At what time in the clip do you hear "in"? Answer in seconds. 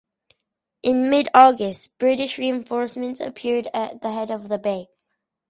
0.81-1.11